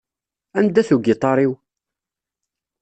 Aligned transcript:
Anda-t 0.59 0.89
ugiṭar-iw? 0.95 1.53